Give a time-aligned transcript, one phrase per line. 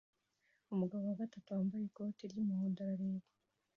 [0.73, 3.27] umugabo wa gatatu wambaye ikoti ry'umuhondo arareba